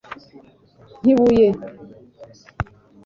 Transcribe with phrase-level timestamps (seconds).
[1.01, 1.47] Nkibuye